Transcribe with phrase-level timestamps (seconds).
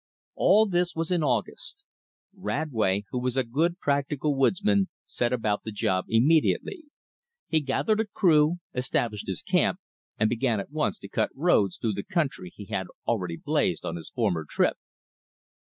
[0.33, 1.83] All this was in August.
[2.35, 6.85] Radway, who was a good practical woodsman, set about the job immediately.
[7.47, 9.79] He gathered a crew, established his camp,
[10.17, 13.95] and began at once to cut roads through the country he had already blazed on
[13.95, 14.75] his former trip.